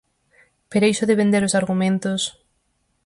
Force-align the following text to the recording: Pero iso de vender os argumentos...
Pero 0.71 0.89
iso 0.93 1.07
de 1.09 1.19
vender 1.21 1.43
os 1.47 1.57
argumentos... 1.61 2.21